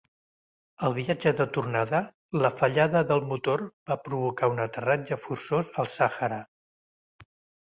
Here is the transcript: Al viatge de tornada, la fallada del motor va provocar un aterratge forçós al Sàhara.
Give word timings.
Al 0.85 0.93
viatge 0.99 1.33
de 1.41 1.45
tornada, 1.57 1.99
la 2.45 2.51
fallada 2.61 3.03
del 3.11 3.21
motor 3.33 3.65
va 3.93 3.99
provocar 4.09 4.51
un 4.55 4.65
aterratge 4.65 5.19
forçós 5.27 5.71
al 5.85 5.93
Sàhara. 5.99 6.43